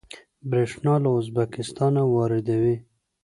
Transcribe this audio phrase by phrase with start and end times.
[0.49, 2.75] بریښنا له ازبکستان واردوي